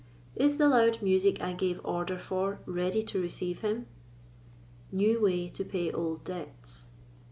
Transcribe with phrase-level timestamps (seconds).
[0.35, 3.85] Is the loud music I gave order for Ready to receive him?
[4.91, 6.87] New Way to Pay Old Debts.